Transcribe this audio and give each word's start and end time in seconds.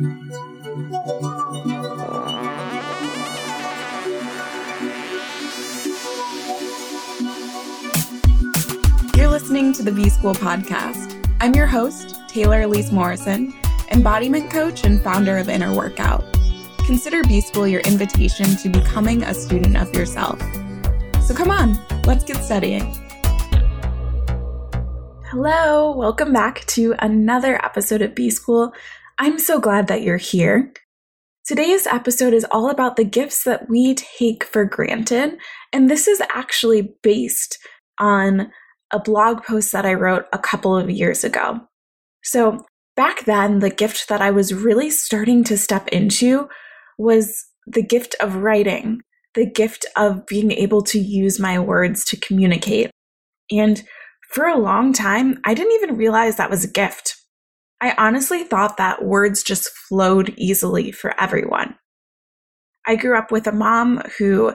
You're 0.00 0.08
listening 9.28 9.74
to 9.74 9.82
the 9.82 9.92
B 9.94 10.08
School 10.08 10.32
podcast. 10.32 11.22
I'm 11.42 11.54
your 11.54 11.66
host, 11.66 12.26
Taylor 12.26 12.62
Elyse 12.62 12.90
Morrison, 12.90 13.52
embodiment 13.90 14.50
coach 14.50 14.84
and 14.84 15.02
founder 15.02 15.36
of 15.36 15.50
Inner 15.50 15.76
Workout. 15.76 16.24
Consider 16.86 17.22
B 17.24 17.42
School 17.42 17.68
your 17.68 17.82
invitation 17.82 18.56
to 18.56 18.70
becoming 18.70 19.22
a 19.24 19.34
student 19.34 19.76
of 19.76 19.94
yourself. 19.94 20.40
So 21.22 21.34
come 21.34 21.50
on, 21.50 21.78
let's 22.04 22.24
get 22.24 22.42
studying. 22.42 22.98
Hello, 25.30 25.92
welcome 25.92 26.32
back 26.32 26.64
to 26.68 26.94
another 26.98 27.62
episode 27.62 28.00
of 28.00 28.14
B 28.14 28.30
School. 28.30 28.72
I'm 29.22 29.38
so 29.38 29.60
glad 29.60 29.86
that 29.86 30.02
you're 30.02 30.16
here. 30.16 30.72
Today's 31.46 31.86
episode 31.86 32.34
is 32.34 32.44
all 32.50 32.68
about 32.68 32.96
the 32.96 33.04
gifts 33.04 33.44
that 33.44 33.68
we 33.68 33.94
take 33.94 34.42
for 34.42 34.64
granted, 34.64 35.38
and 35.72 35.88
this 35.88 36.08
is 36.08 36.20
actually 36.34 36.96
based 37.04 37.56
on 38.00 38.50
a 38.92 38.98
blog 38.98 39.44
post 39.44 39.70
that 39.70 39.86
I 39.86 39.94
wrote 39.94 40.24
a 40.32 40.40
couple 40.40 40.76
of 40.76 40.90
years 40.90 41.22
ago. 41.22 41.60
So, 42.24 42.66
back 42.96 43.24
then, 43.24 43.60
the 43.60 43.70
gift 43.70 44.08
that 44.08 44.20
I 44.20 44.32
was 44.32 44.52
really 44.52 44.90
starting 44.90 45.44
to 45.44 45.56
step 45.56 45.86
into 45.90 46.48
was 46.98 47.44
the 47.64 47.84
gift 47.84 48.16
of 48.20 48.34
writing, 48.34 49.02
the 49.36 49.46
gift 49.46 49.86
of 49.96 50.26
being 50.26 50.50
able 50.50 50.82
to 50.82 50.98
use 50.98 51.38
my 51.38 51.60
words 51.60 52.04
to 52.06 52.16
communicate. 52.16 52.90
And 53.52 53.84
for 54.32 54.48
a 54.48 54.58
long 54.58 54.92
time, 54.92 55.40
I 55.44 55.54
didn't 55.54 55.74
even 55.74 55.96
realize 55.96 56.38
that 56.38 56.50
was 56.50 56.64
a 56.64 56.68
gift. 56.68 57.21
I 57.82 57.94
honestly 57.98 58.44
thought 58.44 58.76
that 58.76 59.04
words 59.04 59.42
just 59.42 59.68
flowed 59.68 60.32
easily 60.36 60.92
for 60.92 61.20
everyone. 61.20 61.74
I 62.86 62.94
grew 62.94 63.18
up 63.18 63.32
with 63.32 63.48
a 63.48 63.52
mom 63.52 64.02
who 64.18 64.54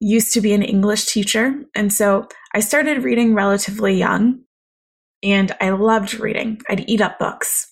used 0.00 0.32
to 0.34 0.40
be 0.40 0.52
an 0.52 0.62
English 0.62 1.06
teacher, 1.06 1.54
and 1.74 1.92
so 1.92 2.28
I 2.54 2.60
started 2.60 3.02
reading 3.02 3.34
relatively 3.34 3.94
young, 3.94 4.42
and 5.24 5.50
I 5.60 5.70
loved 5.70 6.20
reading. 6.20 6.60
I'd 6.68 6.88
eat 6.88 7.00
up 7.00 7.18
books. 7.18 7.66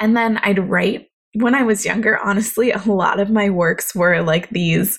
And 0.00 0.16
then 0.16 0.38
I'd 0.38 0.70
write 0.70 1.08
when 1.34 1.54
I 1.54 1.62
was 1.62 1.84
younger, 1.84 2.18
honestly, 2.18 2.70
a 2.72 2.82
lot 2.86 3.20
of 3.20 3.30
my 3.30 3.50
works 3.50 3.94
were 3.94 4.22
like 4.22 4.48
these 4.48 4.98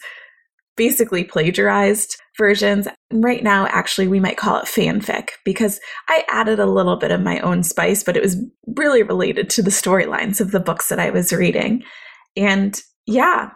basically 0.76 1.24
plagiarized 1.24 2.16
versions. 2.38 2.88
Right 3.12 3.44
now, 3.44 3.68
actually, 3.68 4.08
we 4.08 4.20
might 4.20 4.38
call 4.38 4.58
it 4.58 4.66
fanfic 4.66 5.30
because 5.46 5.80
I 6.10 6.26
added 6.30 6.60
a 6.60 6.66
little 6.66 6.96
bit 6.96 7.12
of 7.12 7.22
my 7.22 7.40
own 7.40 7.64
spice, 7.64 8.04
but 8.04 8.18
it 8.18 8.24
was 8.24 8.38
really 8.76 9.04
related 9.04 9.50
to 9.52 9.62
the 9.62 9.72
storylines 9.72 10.42
of 10.42 10.52
the 10.52 10.60
books 10.60 10.90
that 10.90 11.00
I 11.00 11.10
was 11.10 11.32
reading. 11.32 11.84
And 12.36 12.80
yeah, 13.06 13.52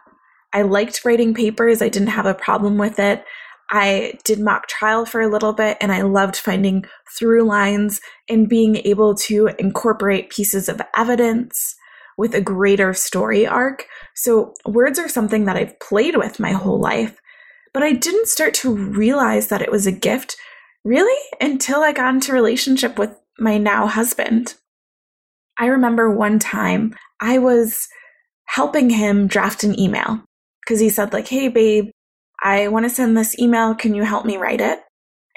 I 0.53 0.61
liked 0.61 1.05
writing 1.05 1.33
papers. 1.33 1.81
I 1.81 1.89
didn't 1.89 2.09
have 2.09 2.25
a 2.25 2.33
problem 2.33 2.77
with 2.77 2.99
it. 2.99 3.23
I 3.69 4.13
did 4.23 4.39
mock 4.39 4.67
trial 4.67 5.05
for 5.05 5.21
a 5.21 5.27
little 5.27 5.53
bit 5.53 5.77
and 5.81 5.91
I 5.91 6.01
loved 6.01 6.37
finding 6.37 6.85
through 7.17 7.43
lines 7.43 7.99
and 8.29 8.47
being 8.47 8.77
able 8.77 9.13
to 9.15 9.49
incorporate 9.59 10.29
pieces 10.29 10.69
of 10.69 10.81
evidence 10.95 11.75
with 12.17 12.33
a 12.33 12.41
greater 12.41 12.93
story 12.93 13.45
arc. 13.45 13.85
So, 14.15 14.53
words 14.65 14.99
are 14.99 15.07
something 15.07 15.45
that 15.45 15.55
I've 15.55 15.79
played 15.79 16.17
with 16.17 16.39
my 16.39 16.51
whole 16.51 16.79
life, 16.79 17.19
but 17.73 17.83
I 17.83 17.93
didn't 17.93 18.27
start 18.27 18.53
to 18.55 18.73
realize 18.73 19.47
that 19.47 19.61
it 19.61 19.71
was 19.71 19.85
a 19.85 19.91
gift 19.91 20.35
really 20.83 21.21
until 21.39 21.81
I 21.81 21.91
got 21.91 22.13
into 22.13 22.33
relationship 22.33 22.97
with 22.97 23.11
my 23.37 23.57
now 23.57 23.87
husband. 23.87 24.55
I 25.59 25.67
remember 25.67 26.09
one 26.09 26.39
time 26.39 26.95
I 27.19 27.37
was 27.39 27.87
helping 28.45 28.89
him 28.89 29.27
draft 29.27 29.63
an 29.63 29.79
email 29.79 30.23
because 30.61 30.79
he 30.79 30.89
said 30.89 31.13
like, 31.13 31.27
"Hey 31.27 31.49
babe, 31.49 31.89
I 32.43 32.67
want 32.67 32.85
to 32.85 32.89
send 32.89 33.17
this 33.17 33.37
email. 33.39 33.75
Can 33.75 33.93
you 33.93 34.03
help 34.03 34.25
me 34.25 34.37
write 34.37 34.61
it?" 34.61 34.79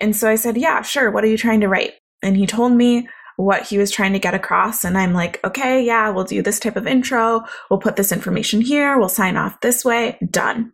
And 0.00 0.14
so 0.16 0.28
I 0.28 0.36
said, 0.36 0.56
"Yeah, 0.56 0.82
sure. 0.82 1.10
What 1.10 1.24
are 1.24 1.28
you 1.28 1.38
trying 1.38 1.60
to 1.60 1.68
write?" 1.68 1.94
And 2.22 2.36
he 2.36 2.46
told 2.46 2.72
me 2.72 3.08
what 3.40 3.66
he 3.66 3.78
was 3.78 3.90
trying 3.90 4.12
to 4.12 4.18
get 4.18 4.34
across. 4.34 4.84
And 4.84 4.96
I'm 4.98 5.12
like, 5.12 5.40
okay, 5.44 5.82
yeah, 5.82 6.10
we'll 6.10 6.24
do 6.24 6.42
this 6.42 6.60
type 6.60 6.76
of 6.76 6.86
intro. 6.86 7.42
We'll 7.70 7.80
put 7.80 7.96
this 7.96 8.12
information 8.12 8.60
here. 8.60 8.98
We'll 8.98 9.08
sign 9.08 9.36
off 9.36 9.60
this 9.60 9.84
way. 9.84 10.18
Done. 10.30 10.72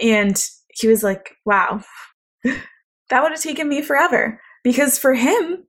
And 0.00 0.42
he 0.70 0.88
was 0.88 1.02
like, 1.02 1.36
wow, 1.44 1.82
that 2.44 3.22
would 3.22 3.32
have 3.32 3.40
taken 3.40 3.68
me 3.68 3.82
forever 3.82 4.40
because 4.62 4.98
for 4.98 5.14
him, 5.14 5.64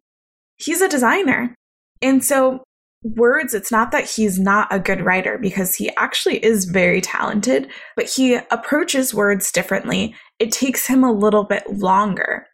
he's 0.58 0.82
a 0.82 0.90
designer. 0.90 1.56
And 2.02 2.24
so, 2.24 2.64
words, 3.04 3.54
it's 3.54 3.72
not 3.72 3.92
that 3.92 4.10
he's 4.10 4.40
not 4.40 4.68
a 4.72 4.80
good 4.80 5.02
writer 5.02 5.38
because 5.38 5.76
he 5.76 5.96
actually 5.96 6.44
is 6.44 6.66
very 6.66 7.02
talented, 7.02 7.70
but 7.96 8.10
he 8.10 8.36
approaches 8.52 9.14
words 9.14 9.52
differently. 9.52 10.16
It 10.40 10.52
takes 10.52 10.88
him 10.88 11.04
a 11.04 11.12
little 11.12 11.44
bit 11.44 11.70
longer. 11.72 12.48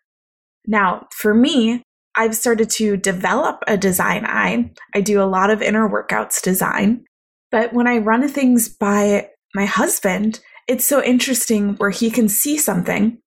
Now, 0.68 1.08
for 1.12 1.34
me, 1.34 1.84
I've 2.16 2.36
started 2.36 2.70
to 2.72 2.98
develop 2.98 3.64
a 3.68 3.78
design 3.78 4.26
eye. 4.26 4.72
I 4.94 5.02
do 5.02 5.22
a 5.22 5.26
lot 5.26 5.50
of 5.50 5.62
inner 5.62 5.90
workouts 5.90 6.42
design. 6.42 7.06
But 7.52 7.74
when 7.74 7.88
I 7.88 7.98
run 7.98 8.28
things 8.28 8.70
by 8.70 9.30
my 9.56 9.66
husband, 9.66 10.40
it's 10.68 10.88
so 10.88 11.04
interesting 11.04 11.76
where 11.76 11.90
he 11.90 12.10
can 12.10 12.30
see 12.30 12.58
something, 12.58 13.18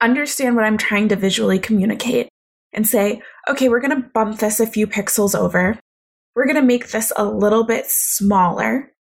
understand 0.00 0.56
what 0.56 0.64
I'm 0.64 0.78
trying 0.78 1.08
to 1.08 1.16
visually 1.16 1.58
communicate, 1.58 2.28
and 2.72 2.86
say, 2.86 3.22
okay, 3.48 3.68
we're 3.68 3.80
going 3.80 4.02
to 4.02 4.08
bump 4.14 4.38
this 4.38 4.60
a 4.60 4.66
few 4.66 4.86
pixels 4.86 5.38
over. 5.38 5.78
We're 6.34 6.46
going 6.46 6.56
to 6.56 6.62
make 6.62 6.90
this 6.90 7.12
a 7.16 7.24
little 7.24 7.64
bit 7.64 7.86
smaller, 7.86 8.92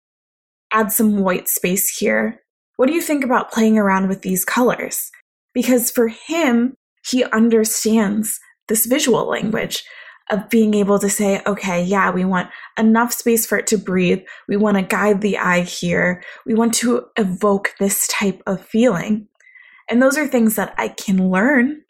add 0.72 0.92
some 0.92 1.20
white 1.20 1.48
space 1.48 1.98
here. 1.98 2.42
What 2.76 2.88
do 2.88 2.94
you 2.94 3.02
think 3.02 3.24
about 3.24 3.52
playing 3.52 3.78
around 3.78 4.08
with 4.08 4.22
these 4.22 4.44
colors? 4.44 5.10
Because 5.54 5.92
for 5.92 6.08
him, 6.08 6.76
he 7.10 7.24
understands 7.26 8.40
this 8.68 8.86
visual 8.86 9.28
language 9.28 9.84
of 10.30 10.50
being 10.50 10.74
able 10.74 10.98
to 11.00 11.10
say, 11.10 11.42
okay, 11.46 11.84
yeah, 11.84 12.10
we 12.10 12.24
want 12.24 12.50
enough 12.78 13.12
space 13.12 13.46
for 13.46 13.58
it 13.58 13.68
to 13.68 13.78
breathe. 13.78 14.22
We 14.48 14.56
want 14.56 14.78
to 14.78 14.84
guide 14.84 15.22
the 15.22 15.38
eye 15.38 15.62
here. 15.62 16.24
We 16.46 16.54
want 16.54 16.74
to 16.76 17.06
evoke 17.18 17.74
this 17.80 18.08
type 18.08 18.42
of 18.48 18.66
feeling. 18.66 19.28
And 19.90 20.02
those 20.02 20.18
are 20.18 20.28
things 20.28 20.56
that 20.56 20.74
I 20.78 20.90
can 20.90 21.30
learn 21.30 21.82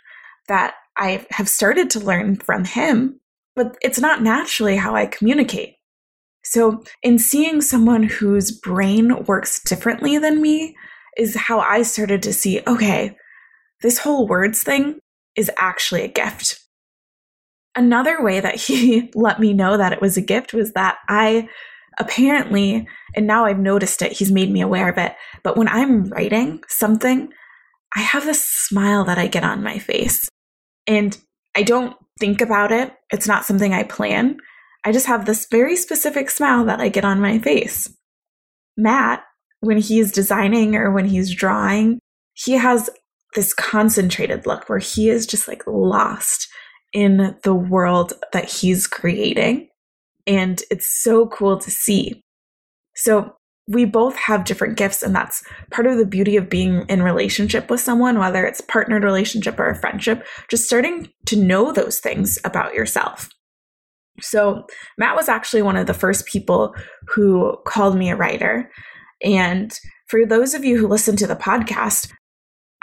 that 0.48 0.74
I 0.98 1.26
have 1.30 1.48
started 1.48 1.90
to 1.92 2.00
learn 2.00 2.36
from 2.36 2.66
him, 2.66 3.20
but 3.56 3.78
it's 3.82 4.00
not 4.00 4.24
naturally 4.24 4.76
how 4.76 4.96
I 4.96 5.06
communicate. 5.06 5.76
So, 6.44 6.84
in 7.04 7.20
seeing 7.20 7.62
someone 7.62 8.02
whose 8.02 8.52
brain 8.52 9.26
works 9.26 9.62
differently 9.62 10.18
than 10.18 10.42
me, 10.42 10.76
is 11.18 11.36
how 11.36 11.60
I 11.60 11.84
started 11.84 12.24
to 12.24 12.34
see 12.34 12.62
okay, 12.68 13.16
this 13.82 14.00
whole 14.00 14.28
words 14.28 14.64
thing 14.64 15.00
is 15.36 15.52
actually 15.58 16.04
a 16.04 16.08
gift. 16.08 16.61
Another 17.76 18.22
way 18.22 18.40
that 18.40 18.56
he 18.56 19.12
let 19.16 19.40
me 19.40 19.54
know 19.54 19.78
that 19.78 19.94
it 19.94 20.02
was 20.02 20.18
a 20.18 20.22
gift 20.22 20.54
was 20.54 20.74
that 20.74 20.98
I 21.08 21.50
apparently, 22.00 22.88
and 23.16 23.28
now 23.28 23.46
I've 23.46 23.60
noticed 23.60 24.02
it, 24.02 24.14
he's 24.14 24.32
made 24.32 24.52
me 24.52 24.62
aware 24.62 24.90
of 24.90 24.98
it, 24.98 25.14
but 25.44 25.58
when 25.58 25.68
I'm 25.68 26.06
writing 26.06 26.64
something, 26.68 27.32
I 27.96 28.00
have 28.00 28.24
this 28.26 28.44
smile 28.44 29.04
that 29.06 29.18
I 29.18 29.28
get 29.28 29.44
on 29.44 29.64
my 29.64 29.78
face. 29.78 30.30
And 30.88 31.18
I 31.56 31.64
don't 31.64 31.96
think 32.20 32.42
about 32.42 32.72
it, 32.72 32.94
it's 33.12 33.28
not 33.28 33.46
something 33.46 33.74
I 33.74 33.84
plan. 33.84 34.38
I 34.86 34.92
just 34.92 35.06
have 35.08 35.26
this 35.26 35.48
very 35.52 35.76
specific 35.76 36.30
smile 36.30 36.66
that 36.66 36.80
I 36.80 36.90
get 36.90 37.06
on 37.06 37.20
my 37.20 37.40
face. 37.40 37.94
Matt, 38.78 39.24
when 39.60 39.78
he's 39.78 40.12
designing 40.12 40.76
or 40.76 40.92
when 40.92 41.06
he's 41.06 41.34
drawing, 41.34 42.00
he 42.34 42.54
has 42.54 42.90
this 43.36 43.54
concentrated 43.54 44.46
look 44.46 44.68
where 44.68 44.80
he 44.80 45.10
is 45.10 45.28
just 45.28 45.48
like 45.48 45.64
lost 45.68 46.48
in 46.94 47.36
the 47.44 47.56
world 47.56 48.14
that 48.34 48.50
he's 48.50 48.88
creating. 48.88 49.70
And 50.28 50.62
it's 50.70 51.02
so 51.02 51.28
cool 51.28 51.58
to 51.58 51.72
see. 51.72 52.22
So 52.96 53.36
we 53.68 53.86
both 53.86 54.16
have 54.16 54.44
different 54.44 54.78
gifts 54.78 55.04
and 55.04 55.16
that's 55.16 55.44
part 55.72 55.88
of 55.88 55.98
the 55.98 56.06
beauty 56.06 56.36
of 56.36 56.50
being 56.50 56.86
in 56.90 57.04
relationship 57.04 57.70
with 57.70 57.80
someone 57.80 58.20
whether 58.20 58.46
it's 58.46 58.62
partnered 58.62 59.04
relationship 59.04 59.60
or 59.60 59.70
a 59.70 59.76
friendship 59.76 60.26
just 60.50 60.66
starting 60.66 61.10
to 61.26 61.36
know 61.36 61.72
those 61.72 62.00
things 62.00 62.38
about 62.44 62.74
yourself 62.74 63.30
so 64.20 64.66
matt 64.98 65.16
was 65.16 65.30
actually 65.30 65.62
one 65.62 65.78
of 65.78 65.88
the 65.88 65.94
first 65.94 66.26
people 66.26 66.74
who 67.08 67.56
called 67.66 67.96
me 67.96 68.10
a 68.10 68.16
writer 68.16 68.70
and 69.24 69.80
for 70.08 70.26
those 70.26 70.54
of 70.54 70.66
you 70.66 70.78
who 70.78 70.88
listen 70.88 71.16
to 71.16 71.28
the 71.28 71.36
podcast 71.36 72.12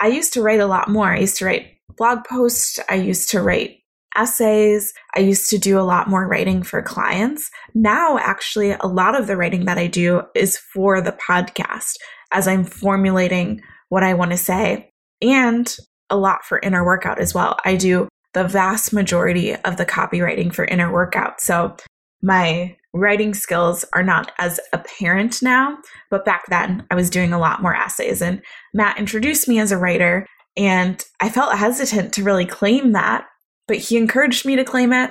i 0.01 0.07
used 0.07 0.33
to 0.33 0.43
write 0.43 0.61
a 0.61 0.67
lot 0.67 0.89
more 0.89 1.09
i 1.09 1.19
used 1.19 1.37
to 1.37 1.45
write 1.45 1.67
blog 1.97 2.25
posts 2.25 2.79
i 2.89 2.95
used 2.95 3.29
to 3.29 3.43
write 3.43 3.79
essays. 4.19 4.93
I 5.15 5.21
used 5.21 5.49
to 5.51 5.59
do 5.59 5.79
a 5.79 5.83
lot 5.83 6.09
more 6.09 6.27
writing 6.27 6.63
for 6.63 6.83
clients. 6.83 7.51
Now, 7.75 8.19
actually, 8.19 8.73
a 8.73 8.87
lot 8.87 9.19
of 9.19 9.27
the 9.27 9.37
writing 9.37 9.65
that 9.67 9.79
I 9.79 9.87
do 9.87 10.23
is 10.35 10.59
for 10.59 11.01
the 11.01 11.13
podcast 11.13 11.95
as 12.33 12.47
I'm 12.47 12.65
formulating 12.65 13.63
what 13.89 14.03
I 14.03 14.15
want 14.15 14.33
to 14.33 14.37
say 14.37 14.91
and 15.23 15.75
a 16.11 16.17
lot 16.17 16.45
for 16.45 16.59
inner 16.59 16.85
workout 16.85 17.21
as 17.21 17.33
well. 17.33 17.57
I 17.65 17.77
do 17.77 18.09
the 18.35 18.45
vast 18.45 18.93
majority 18.93 19.55
of 19.55 19.77
the 19.77 19.87
copywriting 19.87 20.53
for 20.53 20.65
inner 20.65 20.93
workout. 20.93 21.41
So, 21.41 21.77
my 22.21 22.77
writing 22.93 23.35
skills 23.35 23.85
are 23.93 24.03
not 24.03 24.33
as 24.39 24.59
apparent 24.73 25.43
now, 25.43 25.79
but 26.11 26.25
back 26.25 26.45
then 26.49 26.87
I 26.91 26.95
was 26.95 27.11
doing 27.11 27.33
a 27.33 27.39
lot 27.39 27.63
more 27.63 27.75
essays. 27.75 28.21
And 28.21 28.43
Matt 28.75 28.99
introduced 28.99 29.49
me 29.49 29.59
as 29.61 29.73
a 29.73 29.79
writer, 29.79 30.27
and 30.57 31.03
I 31.21 31.29
felt 31.29 31.55
hesitant 31.55 32.13
to 32.15 32.25
really 32.25 32.47
claim 32.47 32.93
that, 32.93 33.27
but 33.69 33.77
he 33.77 33.97
encouraged 33.97 34.45
me 34.45 34.57
to 34.57 34.65
claim 34.65 34.93
it. 34.93 35.11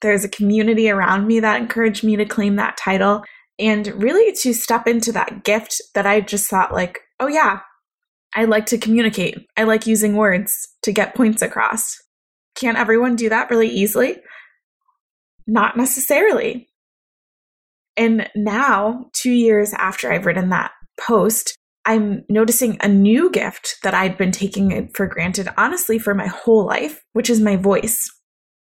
There's 0.00 0.24
a 0.24 0.28
community 0.28 0.90
around 0.90 1.26
me 1.26 1.40
that 1.40 1.60
encouraged 1.60 2.02
me 2.02 2.16
to 2.16 2.24
claim 2.24 2.56
that 2.56 2.76
title 2.76 3.22
and 3.58 3.86
really 4.02 4.32
to 4.32 4.54
step 4.54 4.86
into 4.86 5.12
that 5.12 5.44
gift 5.44 5.80
that 5.94 6.06
I 6.06 6.20
just 6.20 6.48
thought, 6.48 6.72
like, 6.72 7.00
oh, 7.20 7.26
yeah, 7.26 7.60
I 8.34 8.44
like 8.44 8.66
to 8.66 8.78
communicate. 8.78 9.38
I 9.56 9.64
like 9.64 9.86
using 9.86 10.16
words 10.16 10.54
to 10.82 10.92
get 10.92 11.14
points 11.14 11.42
across. 11.42 11.96
Can't 12.54 12.78
everyone 12.78 13.16
do 13.16 13.28
that 13.28 13.50
really 13.50 13.68
easily? 13.68 14.16
Not 15.46 15.76
necessarily. 15.76 16.68
And 17.96 18.28
now, 18.36 19.06
two 19.12 19.32
years 19.32 19.74
after 19.74 20.12
I've 20.12 20.26
written 20.26 20.50
that 20.50 20.70
post, 21.00 21.57
I'm 21.88 22.22
noticing 22.28 22.76
a 22.80 22.88
new 22.88 23.30
gift 23.30 23.78
that 23.82 23.94
I'd 23.94 24.18
been 24.18 24.30
taking 24.30 24.88
for 24.88 25.06
granted, 25.06 25.48
honestly, 25.56 25.98
for 25.98 26.14
my 26.14 26.26
whole 26.26 26.66
life, 26.66 27.02
which 27.14 27.30
is 27.30 27.40
my 27.40 27.56
voice. 27.56 28.10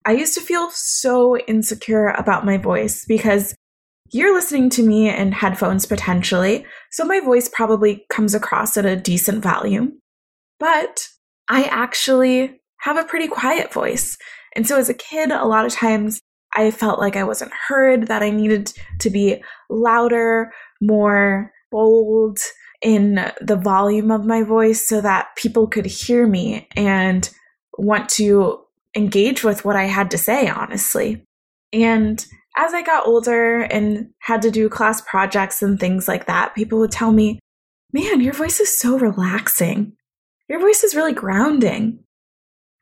I 0.06 0.14
used 0.14 0.34
to 0.36 0.42
feel 0.42 0.70
so 0.72 1.38
insecure 1.38 2.08
about 2.08 2.46
my 2.46 2.56
voice 2.56 3.04
because 3.06 3.54
you're 4.14 4.34
listening 4.34 4.70
to 4.72 4.84
me 4.84 5.10
in 5.10 5.34
headphones 5.34 5.86
potentially, 5.86 6.66
so 6.90 7.04
my 7.04 7.20
voice 7.20 7.50
probably 7.50 8.06
comes 8.10 8.34
across 8.34 8.78
at 8.78 8.86
a 8.86 8.96
decent 8.96 9.44
volume. 9.44 10.00
But 10.58 11.06
I 11.50 11.64
actually 11.66 12.62
have 12.80 12.98
a 12.98 13.04
pretty 13.04 13.28
quiet 13.28 13.74
voice. 13.74 14.18
And 14.56 14.66
so 14.66 14.78
as 14.78 14.88
a 14.88 14.94
kid, 14.94 15.32
a 15.32 15.44
lot 15.44 15.66
of 15.66 15.74
times 15.74 16.22
I 16.56 16.72
felt 16.72 17.00
like 17.00 17.18
I 17.18 17.26
wasn't 17.26 17.52
heard, 17.68 18.08
that 18.08 18.24
I 18.24 18.30
needed 18.30 18.72
to 19.00 19.10
be 19.10 19.44
louder, 19.70 20.54
more 20.80 21.52
bold 21.72 22.40
in 22.82 23.32
the 23.40 23.56
volume 23.56 24.12
of 24.12 24.26
my 24.26 24.44
voice 24.44 24.88
so 24.88 25.02
that 25.02 25.36
people 25.36 25.68
could 25.68 25.86
hear 25.86 26.26
me 26.26 26.68
and 26.76 27.30
want 27.78 28.10
to 28.10 28.60
engage 28.96 29.44
with 29.44 29.64
what 29.64 29.76
I 29.76 29.86
had 29.86 30.12
to 30.12 30.18
say, 30.18 30.48
honestly. 30.48 31.24
And 31.72 32.26
as 32.58 32.74
I 32.74 32.82
got 32.82 33.08
older 33.08 33.62
and 33.62 34.10
had 34.20 34.42
to 34.42 34.52
do 34.52 34.68
class 34.68 35.02
projects 35.02 35.62
and 35.62 35.80
things 35.80 36.08
like 36.08 36.26
that, 36.26 36.56
people 36.56 36.80
would 36.80 36.92
tell 36.92 37.12
me, 37.12 37.40
Man, 37.94 38.22
your 38.22 38.34
voice 38.34 38.62
is 38.62 38.76
so 38.76 38.98
relaxing. 38.98 39.94
Your 40.48 40.62
voice 40.62 40.82
is 40.84 40.96
really 40.96 41.12
grounding. 41.12 42.00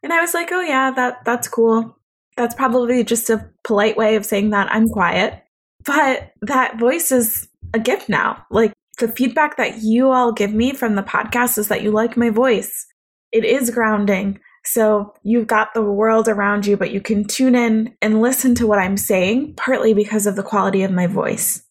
And 0.04 0.14
I 0.14 0.22
was 0.22 0.34
like, 0.34 0.52
Oh 0.52 0.62
yeah, 0.62 0.92
that 0.92 1.26
that's 1.26 1.48
cool. 1.48 1.98
That's 2.38 2.56
probably 2.56 3.04
just 3.04 3.30
a 3.30 3.50
polite 3.64 3.98
way 3.98 4.16
of 4.16 4.26
saying 4.26 4.52
that 4.52 4.72
I'm 4.72 4.88
quiet. 4.88 5.44
But 5.86 6.32
that 6.42 6.80
voice 6.80 7.12
is 7.12 7.48
a 7.74 7.80
gift 7.80 8.10
now. 8.10 8.46
Like 8.50 8.74
the 9.00 9.08
feedback 9.08 9.58
that 9.58 9.82
you 9.82 10.12
all 10.12 10.32
give 10.32 10.54
me 10.54 10.74
from 10.74 10.96
the 10.96 11.04
podcast 11.04 11.58
is 11.58 11.68
that 11.70 11.82
you 11.82 11.92
like 11.92 12.16
my 12.16 12.30
voice. 12.30 12.86
It 13.32 13.46
is 13.46 13.72
grounding. 13.72 14.40
So 14.66 15.14
you've 15.24 15.48
got 15.48 15.74
the 15.74 15.82
world 15.82 16.28
around 16.28 16.66
you, 16.66 16.78
but 16.78 16.92
you 16.92 17.02
can 17.02 17.24
tune 17.24 17.56
in 17.56 17.96
and 18.02 18.22
listen 18.22 18.56
to 18.56 18.68
what 18.68 18.80
I'm 18.80 18.98
saying, 18.98 19.56
partly 19.56 19.94
because 19.94 20.28
of 20.28 20.36
the 20.36 20.44
quality 20.44 20.84
of 20.84 20.92
my 20.92 21.08
voice. 21.08 21.64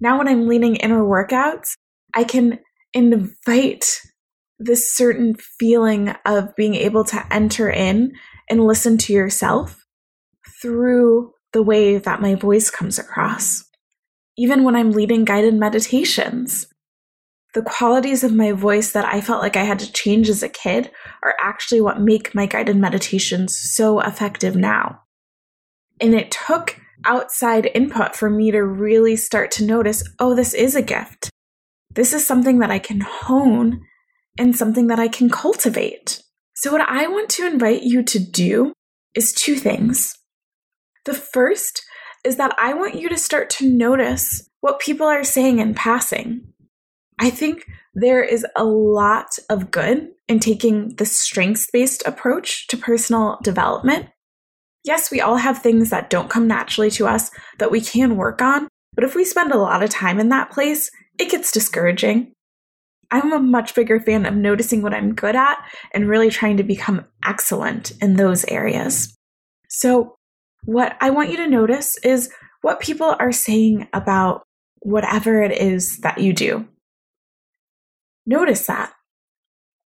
Now, 0.00 0.18
when 0.18 0.28
I'm 0.28 0.46
leading 0.46 0.76
inner 0.76 1.02
workouts, 1.02 1.72
I 2.14 2.24
can 2.24 2.58
invite 2.92 4.00
this 4.58 4.92
certain 4.94 5.34
feeling 5.34 6.14
of 6.24 6.54
being 6.56 6.74
able 6.74 7.04
to 7.04 7.26
enter 7.32 7.70
in 7.70 8.12
and 8.48 8.66
listen 8.66 8.98
to 8.98 9.12
yourself 9.12 9.84
through 10.60 11.32
the 11.52 11.62
way 11.62 11.98
that 11.98 12.20
my 12.20 12.34
voice 12.34 12.70
comes 12.70 12.98
across. 12.98 13.64
Even 14.36 14.64
when 14.64 14.74
I'm 14.74 14.92
leading 14.92 15.24
guided 15.24 15.54
meditations, 15.54 16.66
the 17.54 17.62
qualities 17.62 18.24
of 18.24 18.34
my 18.34 18.50
voice 18.50 18.92
that 18.92 19.04
I 19.04 19.20
felt 19.20 19.40
like 19.40 19.56
I 19.56 19.62
had 19.62 19.78
to 19.78 19.92
change 19.92 20.28
as 20.28 20.42
a 20.42 20.48
kid 20.48 20.90
are 21.22 21.36
actually 21.40 21.80
what 21.80 22.00
make 22.00 22.34
my 22.34 22.46
guided 22.46 22.76
meditations 22.76 23.56
so 23.56 24.00
effective 24.00 24.56
now. 24.56 25.00
And 26.00 26.14
it 26.14 26.32
took 26.32 26.80
outside 27.04 27.70
input 27.74 28.16
for 28.16 28.28
me 28.28 28.50
to 28.50 28.62
really 28.62 29.14
start 29.14 29.50
to 29.52 29.64
notice 29.64 30.02
oh, 30.18 30.34
this 30.34 30.52
is 30.52 30.74
a 30.74 30.82
gift. 30.82 31.30
This 31.92 32.12
is 32.12 32.26
something 32.26 32.58
that 32.58 32.70
I 32.70 32.80
can 32.80 33.00
hone 33.00 33.82
and 34.36 34.56
something 34.56 34.88
that 34.88 34.98
I 34.98 35.06
can 35.06 35.30
cultivate. 35.30 36.20
So, 36.54 36.72
what 36.72 36.88
I 36.88 37.06
want 37.06 37.28
to 37.30 37.46
invite 37.46 37.82
you 37.82 38.02
to 38.02 38.18
do 38.18 38.72
is 39.14 39.32
two 39.32 39.54
things. 39.54 40.16
The 41.04 41.14
first 41.14 41.84
is 42.24 42.36
that 42.36 42.54
I 42.58 42.74
want 42.74 42.94
you 42.94 43.08
to 43.08 43.18
start 43.18 43.50
to 43.50 43.68
notice 43.68 44.48
what 44.60 44.80
people 44.80 45.06
are 45.06 45.24
saying 45.24 45.58
in 45.58 45.74
passing. 45.74 46.42
I 47.20 47.30
think 47.30 47.66
there 47.94 48.22
is 48.22 48.46
a 48.56 48.64
lot 48.64 49.38
of 49.48 49.70
good 49.70 50.08
in 50.28 50.40
taking 50.40 50.96
the 50.96 51.06
strengths 51.06 51.68
based 51.70 52.02
approach 52.06 52.66
to 52.68 52.76
personal 52.76 53.38
development. 53.42 54.08
Yes, 54.84 55.10
we 55.10 55.20
all 55.20 55.36
have 55.36 55.62
things 55.62 55.90
that 55.90 56.10
don't 56.10 56.30
come 56.30 56.48
naturally 56.48 56.90
to 56.92 57.06
us 57.06 57.30
that 57.58 57.70
we 57.70 57.80
can 57.80 58.16
work 58.16 58.42
on, 58.42 58.68
but 58.94 59.04
if 59.04 59.14
we 59.14 59.24
spend 59.24 59.52
a 59.52 59.58
lot 59.58 59.82
of 59.82 59.90
time 59.90 60.18
in 60.18 60.30
that 60.30 60.50
place, 60.50 60.90
it 61.18 61.30
gets 61.30 61.52
discouraging. 61.52 62.32
I'm 63.10 63.32
a 63.32 63.38
much 63.38 63.74
bigger 63.74 64.00
fan 64.00 64.26
of 64.26 64.34
noticing 64.34 64.82
what 64.82 64.94
I'm 64.94 65.14
good 65.14 65.36
at 65.36 65.58
and 65.92 66.08
really 66.08 66.30
trying 66.30 66.56
to 66.56 66.64
become 66.64 67.04
excellent 67.24 67.92
in 68.02 68.16
those 68.16 68.44
areas. 68.46 69.14
So, 69.68 70.16
what 70.64 70.96
I 71.00 71.10
want 71.10 71.30
you 71.30 71.36
to 71.38 71.48
notice 71.48 71.96
is 71.98 72.30
what 72.62 72.80
people 72.80 73.14
are 73.18 73.32
saying 73.32 73.88
about 73.92 74.42
whatever 74.80 75.42
it 75.42 75.52
is 75.52 75.98
that 75.98 76.18
you 76.18 76.32
do. 76.32 76.68
Notice 78.26 78.66
that. 78.66 78.92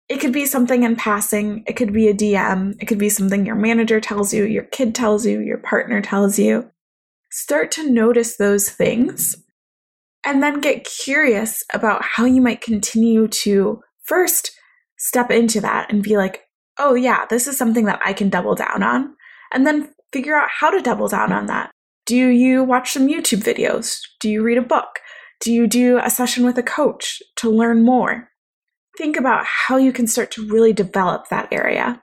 It 0.08 0.20
could 0.20 0.32
be 0.32 0.46
something 0.46 0.84
in 0.84 0.96
passing, 0.96 1.64
it 1.66 1.75
could 1.75 1.92
be 1.92 2.08
a 2.08 2.14
DM, 2.14 2.76
it 2.80 2.86
could 2.86 2.98
be 2.98 3.10
something 3.10 3.44
your 3.44 3.54
manager 3.54 4.00
tells 4.00 4.32
you, 4.32 4.44
your 4.44 4.64
kid 4.64 4.94
tells 4.94 5.26
you, 5.26 5.40
your 5.40 5.58
partner 5.58 6.00
tells 6.00 6.38
you. 6.38 6.70
Start 7.31 7.70
to 7.72 7.90
notice 7.90 8.36
those 8.36 8.70
things 8.70 9.36
and 10.24 10.42
then 10.42 10.60
get 10.60 10.84
curious 10.84 11.62
about 11.74 12.02
how 12.02 12.24
you 12.24 12.40
might 12.40 12.62
continue 12.62 13.28
to 13.28 13.82
first 14.04 14.52
step 14.96 15.31
into 15.31 15.60
that 15.60 15.92
and 15.92 16.02
be 16.02 16.16
like, 16.16 16.44
oh, 16.78 16.94
yeah, 16.94 17.26
this 17.28 17.46
is 17.46 17.58
something 17.58 17.84
that 17.84 18.00
I 18.04 18.12
can 18.14 18.31
double 18.31 18.54
down 18.54 18.82
on. 18.82 19.14
And 19.52 19.66
then 19.66 19.92
figure 20.12 20.37
out 20.37 20.49
how 20.50 20.70
to 20.70 20.81
double 20.81 21.08
down 21.08 21.32
on 21.32 21.46
that. 21.46 21.70
Do 22.06 22.28
you 22.28 22.64
watch 22.64 22.93
some 22.93 23.08
YouTube 23.08 23.43
videos? 23.43 23.99
Do 24.20 24.31
you 24.31 24.43
read 24.43 24.58
a 24.58 24.62
book? 24.62 25.00
Do 25.40 25.52
you 25.52 25.66
do 25.66 25.99
a 26.02 26.10
session 26.10 26.44
with 26.44 26.58
a 26.58 26.62
coach 26.62 27.22
to 27.36 27.50
learn 27.50 27.84
more? 27.84 28.29
Think 28.96 29.17
about 29.17 29.44
how 29.44 29.77
you 29.77 29.93
can 29.93 30.06
start 30.06 30.31
to 30.32 30.48
really 30.48 30.72
develop 30.72 31.29
that 31.29 31.48
area. 31.53 32.03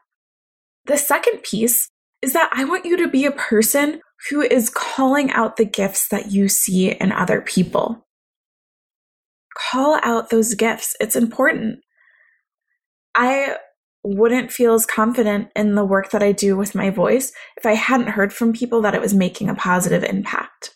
The 0.85 0.97
second 0.97 1.43
piece 1.43 1.89
is 2.21 2.33
that 2.33 2.49
I 2.53 2.63
want 2.63 2.85
you 2.85 2.95
to 2.97 3.07
be 3.07 3.25
a 3.25 3.31
person 3.31 4.01
who 4.29 4.41
is 4.41 4.69
calling 4.69 5.31
out 5.31 5.57
the 5.57 5.65
gifts 5.65 6.07
that 6.09 6.31
you 6.31 6.47
see 6.47 6.91
in 6.91 7.11
other 7.11 7.41
people. 7.41 8.05
Call 9.57 9.99
out 10.03 10.29
those 10.29 10.53
gifts. 10.53 10.95
It's 10.99 11.15
important. 11.15 11.79
I 13.15 13.57
wouldn't 14.05 14.51
feel 14.51 14.73
as 14.73 14.85
confident 14.85 15.49
in 15.55 15.75
the 15.75 15.85
work 15.85 16.11
that 16.11 16.23
I 16.23 16.31
do 16.31 16.55
with 16.55 16.75
my 16.75 16.89
voice 16.89 17.31
if 17.57 17.65
I 17.65 17.73
hadn't 17.73 18.09
heard 18.09 18.31
from 18.31 18.53
people 18.53 18.81
that 18.81 18.95
it 18.95 19.01
was 19.01 19.13
making 19.13 19.49
a 19.49 19.55
positive 19.55 20.03
impact. 20.03 20.75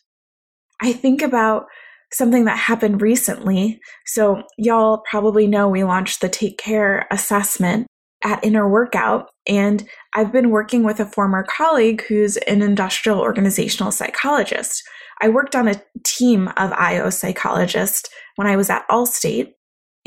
I 0.81 0.93
think 0.93 1.21
about 1.21 1.65
something 2.11 2.45
that 2.45 2.57
happened 2.57 3.01
recently. 3.01 3.79
So, 4.05 4.43
y'all 4.57 5.03
probably 5.09 5.45
know 5.45 5.67
we 5.67 5.83
launched 5.83 6.21
the 6.21 6.29
Take 6.29 6.57
Care 6.57 7.07
assessment 7.11 7.85
at 8.23 8.43
Inner 8.43 8.67
Workout, 8.67 9.29
and 9.47 9.87
I've 10.15 10.31
been 10.31 10.49
working 10.49 10.83
with 10.83 10.99
a 10.99 11.05
former 11.05 11.43
colleague 11.43 12.03
who's 12.07 12.37
an 12.37 12.61
industrial 12.61 13.19
organizational 13.19 13.91
psychologist. 13.91 14.83
I 15.21 15.29
worked 15.29 15.55
on 15.55 15.67
a 15.67 15.81
team 16.03 16.47
of 16.57 16.71
IO 16.73 17.09
psychologists 17.09 18.09
when 18.35 18.47
I 18.47 18.55
was 18.55 18.69
at 18.69 18.87
Allstate, 18.89 19.51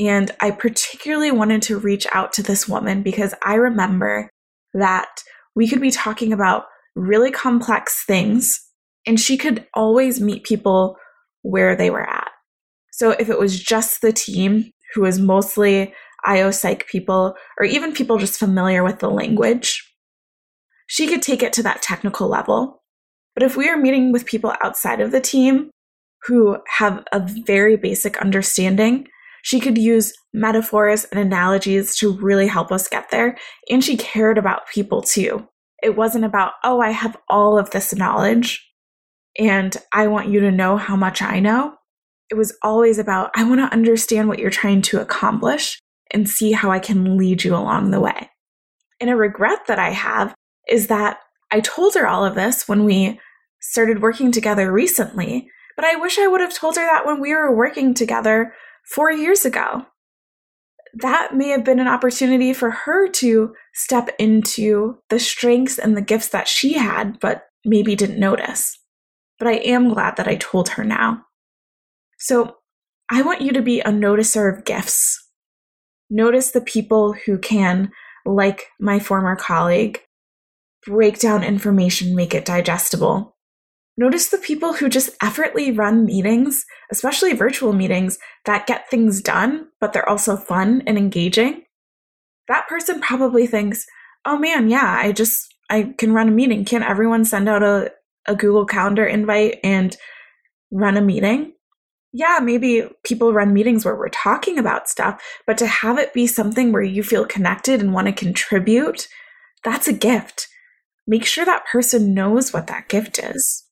and 0.07 0.31
I 0.41 0.51
particularly 0.51 1.31
wanted 1.31 1.63
to 1.63 1.79
reach 1.79 2.07
out 2.13 2.33
to 2.35 2.43
this 2.43 2.69
woman 2.69 3.03
because 3.03 3.35
I 3.45 3.55
remember 3.55 4.31
that 4.75 5.09
we 5.55 5.69
could 5.69 5.81
be 5.81 5.91
talking 5.91 6.33
about 6.33 6.65
really 6.95 7.31
complex 7.31 8.05
things, 8.05 8.59
and 9.07 9.19
she 9.19 9.37
could 9.37 9.67
always 9.75 10.21
meet 10.21 10.45
people 10.45 10.97
where 11.43 11.77
they 11.77 11.91
were 11.91 12.09
at. 12.09 12.29
So 12.93 13.11
if 13.11 13.29
it 13.29 13.39
was 13.39 13.61
just 13.61 14.01
the 14.01 14.13
team 14.13 14.71
who 14.95 15.03
was 15.03 15.19
mostly 15.19 15.95
IO 16.25 16.51
psych 16.51 16.87
people, 16.87 17.35
or 17.59 17.65
even 17.65 17.93
people 17.93 18.19
just 18.19 18.39
familiar 18.39 18.85
with 18.85 19.01
the 19.01 19.11
language, 19.11 19.89
she 20.87 21.07
could 21.07 21.23
take 21.23 21.43
it 21.43 21.53
to 21.55 21.63
that 21.65 21.83
technical 21.83 22.29
level. 22.29 22.83
But 23.35 23.43
if 23.43 23.57
we 23.57 23.69
are 23.69 23.77
meeting 23.77 24.13
with 24.13 24.27
people 24.27 24.53
outside 24.63 25.01
of 25.01 25.11
the 25.11 25.21
team 25.21 25.71
who 26.27 26.59
have 26.79 27.05
a 27.13 27.21
very 27.21 27.77
basic 27.77 28.19
understanding, 28.19 29.09
she 29.43 29.61
could 29.61 29.77
use 29.77 30.13
metaphors 30.33 31.05
and 31.05 31.21
analogies 31.21 31.97
to 31.97 32.13
really 32.13 32.47
help 32.47 32.73
us 32.73 32.89
get 32.89 33.11
there. 33.11 33.37
And 33.69 33.85
she 33.85 33.97
cared 33.97 34.39
about 34.39 34.69
people 34.69 35.03
too. 35.03 35.47
It 35.83 35.97
wasn't 35.97 36.25
about, 36.25 36.53
oh, 36.65 36.81
I 36.81 36.91
have 36.91 37.17
all 37.29 37.59
of 37.59 37.71
this 37.71 37.95
knowledge. 37.95 38.65
and 39.39 39.77
I 39.93 40.07
want 40.09 40.29
you 40.29 40.41
to 40.41 40.51
know 40.51 40.77
how 40.77 40.97
much 40.97 41.23
I 41.23 41.41
know. 41.41 41.75
It 42.31 42.35
was 42.35 42.57
always 42.63 42.99
about, 42.99 43.31
I 43.35 43.45
want 43.45 43.61
to 43.61 43.73
understand 43.75 44.29
what 44.29 44.39
you're 44.39 44.51
trying 44.51 44.83
to 44.83 45.01
accomplish 45.01 45.79
and 46.13 46.29
see 46.29 46.53
how 46.53 46.71
I 46.71 46.79
can 46.79 47.17
lead 47.17 47.45
you 47.45 47.55
along 47.55 47.91
the 47.91 48.01
way. 48.01 48.31
And 49.01 49.11
a 49.11 49.17
regret 49.17 49.61
that 49.69 49.79
I 49.79 49.91
have 49.91 50.35
is 50.69 50.87
that 50.89 51.19
I 51.51 51.61
told 51.61 51.95
her 51.95 52.07
all 52.07 52.25
of 52.25 52.35
this 52.35 52.69
when 52.69 52.85
we 52.85 53.21
started 53.61 54.03
working 54.03 54.33
together 54.33 54.73
recently, 54.73 55.49
but 55.77 55.85
I 55.85 55.97
wish 55.97 56.19
I 56.19 56.27
would 56.27 56.41
have 56.41 56.55
told 56.55 56.77
her 56.77 56.83
that 56.83 57.07
when 57.07 57.21
we 57.21 57.35
were 57.35 57.55
working 57.55 57.95
together 57.95 58.55
four 58.85 59.11
years 59.11 59.45
ago. 59.45 59.87
That 60.95 61.35
may 61.35 61.49
have 61.49 61.65
been 61.65 61.81
an 61.81 61.89
opportunity 61.89 62.53
for 62.53 62.71
her 62.71 63.09
to 63.09 63.55
step 63.73 64.11
into 64.19 64.99
the 65.09 65.19
strengths 65.19 65.79
and 65.79 65.97
the 65.97 66.03
gifts 66.03 66.29
that 66.29 66.49
she 66.49 66.75
had, 66.75 67.19
but 67.21 67.45
maybe 67.65 67.97
didn't 67.97 68.21
notice. 68.21 68.79
But 69.39 69.49
I 69.49 69.55
am 69.55 69.89
glad 69.89 70.17
that 70.17 70.29
I 70.29 70.37
told 70.37 70.71
her 70.71 70.85
now. 70.85 71.25
So 72.19 72.57
I 73.11 73.23
want 73.23 73.41
you 73.41 73.53
to 73.53 73.63
be 73.63 73.81
a 73.81 73.87
noticer 73.87 74.55
of 74.55 74.65
gifts. 74.65 75.19
Notice 76.11 76.51
the 76.51 76.61
people 76.61 77.15
who 77.15 77.39
can, 77.39 77.91
like 78.27 78.67
my 78.79 78.99
former 78.99 79.35
colleague, 79.35 80.01
break 80.87 81.19
down 81.19 81.43
information, 81.43 82.15
make 82.15 82.35
it 82.35 82.45
digestible. 82.45 83.32
Notice 83.97 84.31
the 84.31 84.39
people 84.39 84.73
who 84.73 84.89
just 84.89 85.11
effortlessly 85.23 85.71
run 85.71 86.07
meetings, 86.07 86.65
especially 86.91 87.35
virtual 87.35 87.75
meetings, 87.75 88.19
that 88.47 88.67
get 88.67 88.89
things 88.89 89.21
done, 89.21 89.69
but 89.81 89.93
they're 89.93 90.09
also 90.09 90.37
fun 90.37 90.83
and 90.87 90.97
engaging. 90.97 91.65
That 92.49 92.69
person 92.69 93.01
probably 93.01 93.47
thinks, 93.47 93.85
oh 94.25 94.39
man, 94.39 94.71
yeah, 94.71 94.99
I 94.99 95.13
just, 95.13 95.55
I 95.69 95.95
can 95.99 96.15
run 96.15 96.29
a 96.29 96.33
meeting. 96.33 96.65
Can't 96.65 96.85
everyone 96.85 97.25
send 97.25 97.49
out 97.49 97.63
a, 97.63 97.93
a 98.27 98.35
Google 98.35 98.65
Calendar 98.65 99.05
invite 99.05 99.59
and 99.63 99.97
run 100.71 100.97
a 100.97 101.03
meeting? 101.03 101.53
Yeah, 102.15 102.41
maybe 102.43 102.85
people 103.05 103.33
run 103.33 103.55
meetings 103.55 103.85
where 103.85 103.97
we're 103.97 104.09
talking 104.09 104.59
about 104.59 104.89
stuff, 104.89 105.23
but 105.47 105.59
to 105.59 105.67
have 105.67 105.99
it 105.99 106.15
be 106.15 106.27
something 106.27 106.73
where 106.73 106.83
you 106.83 107.03
feel 107.03 107.25
connected 107.27 107.81
and 107.81 107.93
want 107.93 108.07
to 108.07 108.13
contribute, 108.13 109.09
that's 109.65 109.89
a 109.89 109.93
gift. 109.93 110.49
Make 111.07 111.25
sure 111.25 111.45
that 111.45 111.67
person 111.67 112.15
knows 112.15 112.53
what 112.53 112.67
that 112.69 112.89
gift 112.89 113.19
is. 113.19 113.65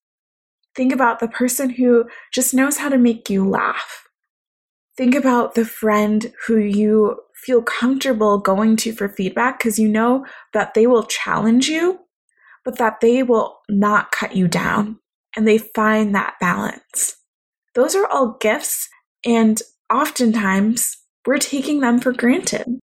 Think 0.81 0.95
about 0.95 1.21
the 1.21 1.29
person 1.29 1.69
who 1.69 2.07
just 2.33 2.55
knows 2.55 2.79
how 2.79 2.89
to 2.89 2.97
make 2.97 3.29
you 3.29 3.47
laugh. 3.47 4.09
Think 4.97 5.15
about 5.15 5.55
the 5.55 5.67
friend 5.67 6.33
who 6.47 6.57
you 6.57 7.21
feel 7.35 7.61
comfortable 7.61 8.39
going 8.39 8.77
to 8.77 8.95
for 8.95 9.07
feedback 9.07 9.59
because 9.59 9.79
you 9.79 9.91
know 9.91 10.25
that 10.55 10.73
they 10.73 10.87
will 10.87 11.03
challenge 11.03 11.69
you, 11.69 12.01
but 12.65 12.79
that 12.79 13.03
they 13.03 13.23
will 13.23 13.59
not 13.69 14.11
cut 14.11 14.35
you 14.35 14.49
down 14.49 14.99
and 15.37 15.47
they 15.47 15.59
find 15.59 16.15
that 16.15 16.37
balance. 16.41 17.15
Those 17.75 17.95
are 17.95 18.07
all 18.07 18.39
gifts, 18.41 18.89
and 19.23 19.61
oftentimes 19.93 20.97
we're 21.27 21.37
taking 21.37 21.81
them 21.81 22.01
for 22.01 22.15
granted. 22.15 22.81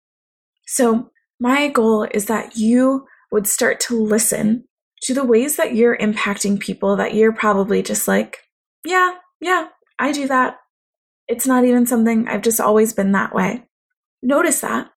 So, 0.66 1.11
my 1.38 1.68
goal 1.68 2.08
is 2.11 2.25
that 2.25 2.56
you 2.56 3.06
would 3.30 3.46
start 3.46 3.80
to 3.80 4.02
listen 4.02 4.64
to 5.02 5.14
the 5.14 5.25
ways 5.25 5.56
that 5.56 5.75
you're 5.75 5.97
impacting 5.97 6.61
people 6.61 6.97
that 6.97 7.14
you're 7.14 7.32
probably 7.32 7.82
just 7.82 8.06
like, 8.06 8.38
yeah, 8.85 9.14
yeah, 9.40 9.68
I 9.99 10.12
do 10.12 10.28
that. 10.28 10.56
It's 11.28 11.47
not 11.47 11.64
even 11.64 11.87
something 11.87 12.28
I've 12.28 12.42
just 12.42 12.61
always 12.61 12.92
been 12.92 13.12
that 13.12 13.35
way. 13.35 13.64
Notice 14.23 14.61
that. 14.61 14.90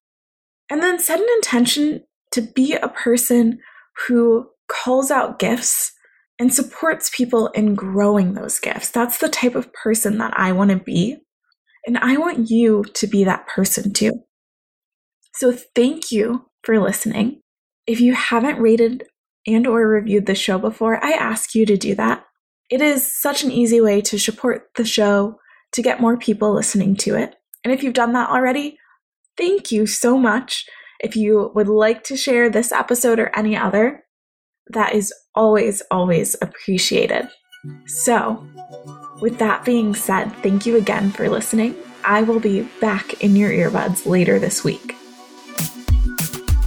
And 0.70 0.82
then 0.82 0.98
set 0.98 1.20
an 1.20 1.26
intention 1.36 2.04
to 2.32 2.42
be 2.42 2.74
a 2.74 2.88
person 2.88 3.60
who 4.06 4.48
calls 4.68 5.10
out 5.10 5.38
gifts 5.38 5.92
and 6.38 6.52
supports 6.52 7.10
people 7.14 7.48
in 7.48 7.74
growing 7.74 8.34
those 8.34 8.58
gifts. 8.58 8.90
That's 8.90 9.18
the 9.18 9.28
type 9.28 9.54
of 9.54 9.72
person 9.72 10.18
that 10.18 10.38
I 10.38 10.52
want 10.52 10.70
to 10.70 10.76
be. 10.76 11.18
And 11.86 11.96
I 11.98 12.16
want 12.16 12.50
you 12.50 12.84
to 12.94 13.06
be 13.06 13.24
that 13.24 13.46
person 13.46 13.92
too. 13.92 14.12
So 15.34 15.52
thank 15.52 16.10
you 16.10 16.46
for 16.62 16.78
listening. 16.80 17.40
If 17.86 18.00
you 18.00 18.14
haven't 18.14 18.58
rated 18.58 19.04
and 19.46 19.66
or 19.66 19.86
reviewed 19.86 20.26
the 20.26 20.34
show 20.34 20.58
before, 20.58 21.02
I 21.04 21.12
ask 21.12 21.54
you 21.54 21.66
to 21.66 21.76
do 21.76 21.94
that. 21.94 22.24
It 22.68 22.80
is 22.80 23.10
such 23.20 23.44
an 23.44 23.52
easy 23.52 23.80
way 23.80 24.00
to 24.02 24.18
support 24.18 24.68
the 24.74 24.84
show 24.84 25.38
to 25.72 25.82
get 25.82 26.00
more 26.00 26.16
people 26.16 26.54
listening 26.54 26.96
to 26.96 27.14
it. 27.14 27.34
And 27.64 27.72
if 27.72 27.82
you've 27.82 27.94
done 27.94 28.12
that 28.14 28.30
already, 28.30 28.78
thank 29.36 29.70
you 29.70 29.86
so 29.86 30.18
much. 30.18 30.64
If 31.00 31.14
you 31.14 31.52
would 31.54 31.68
like 31.68 32.04
to 32.04 32.16
share 32.16 32.48
this 32.48 32.72
episode 32.72 33.18
or 33.18 33.36
any 33.36 33.56
other, 33.56 34.04
that 34.68 34.94
is 34.94 35.12
always, 35.34 35.82
always 35.90 36.34
appreciated. 36.40 37.28
So, 37.86 38.46
with 39.20 39.38
that 39.38 39.64
being 39.64 39.94
said, 39.94 40.30
thank 40.42 40.66
you 40.66 40.76
again 40.76 41.10
for 41.12 41.28
listening. 41.28 41.76
I 42.04 42.22
will 42.22 42.40
be 42.40 42.62
back 42.80 43.22
in 43.22 43.36
your 43.36 43.50
earbuds 43.50 44.06
later 44.06 44.38
this 44.38 44.64
week. 44.64 44.95